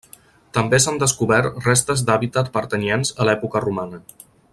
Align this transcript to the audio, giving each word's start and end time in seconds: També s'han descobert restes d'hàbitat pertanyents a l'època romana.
També 0.57 0.77
s'han 0.85 0.95
descobert 1.03 1.59
restes 1.65 2.03
d'hàbitat 2.07 2.49
pertanyents 2.59 3.13
a 3.25 3.29
l'època 3.29 3.63
romana. 3.67 4.01